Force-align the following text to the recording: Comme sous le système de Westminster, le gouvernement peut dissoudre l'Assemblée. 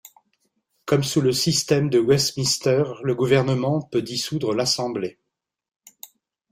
Comme 0.85 1.03
sous 1.03 1.21
le 1.21 1.31
système 1.31 1.87
de 1.87 1.99
Westminster, 1.99 2.85
le 3.03 3.13
gouvernement 3.13 3.83
peut 3.83 4.01
dissoudre 4.01 4.55
l'Assemblée. 4.55 5.19